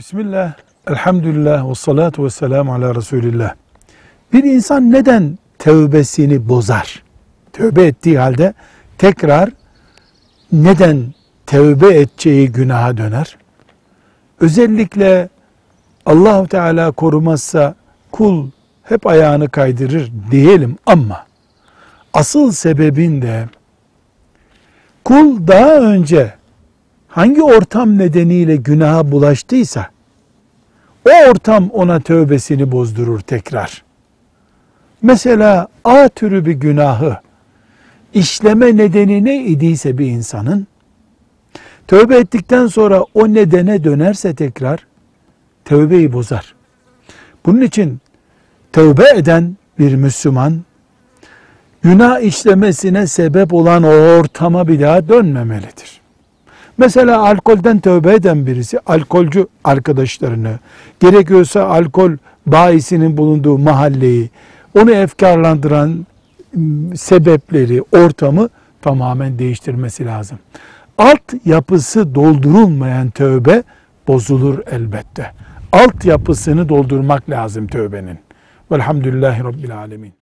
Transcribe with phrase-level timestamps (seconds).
[0.00, 0.52] Bismillah,
[0.86, 3.54] elhamdülillah ve salatu ve selamu ala Resulillah.
[4.32, 7.02] Bir insan neden tövbesini bozar?
[7.52, 8.54] Tövbe ettiği halde
[8.98, 9.50] tekrar
[10.52, 11.14] neden
[11.46, 13.36] tövbe edeceği günaha döner?
[14.40, 15.28] Özellikle
[16.06, 17.74] Allahu Teala korumazsa
[18.10, 18.50] kul
[18.82, 21.26] hep ayağını kaydırır diyelim ama
[22.12, 23.48] asıl sebebin de
[25.04, 26.39] kul daha önce
[27.10, 29.86] hangi ortam nedeniyle günaha bulaştıysa
[31.06, 33.82] o ortam ona tövbesini bozdurur tekrar.
[35.02, 37.16] Mesela A türü bir günahı
[38.14, 40.66] işleme nedeni ne idiyse bir insanın
[41.86, 44.86] tövbe ettikten sonra o nedene dönerse tekrar
[45.64, 46.54] tövbeyi bozar.
[47.46, 48.00] Bunun için
[48.72, 50.60] tövbe eden bir Müslüman
[51.82, 55.99] günah işlemesine sebep olan o ortama bir daha dönmemelidir.
[56.80, 60.58] Mesela alkolden tövbe eden birisi alkolcü arkadaşlarını,
[61.00, 62.12] gerekiyorsa alkol
[62.46, 64.30] bayisinin bulunduğu mahalleyi,
[64.78, 66.06] onu efkarlandıran
[66.54, 68.48] m, sebepleri, ortamı
[68.82, 70.38] tamamen değiştirmesi lazım.
[70.98, 73.62] Alt yapısı doldurulmayan tövbe
[74.08, 75.32] bozulur elbette.
[75.72, 78.18] Alt yapısını doldurmak lazım tövbenin.
[78.72, 80.19] Velhamdülillahi Rabbil Alemin.